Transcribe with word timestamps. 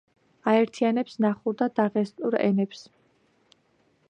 აერთიანებს 0.53 1.19
ნახურ 1.27 1.59
და 1.61 1.69
დაღესტნურ 1.81 2.39
ენებს. 2.49 2.85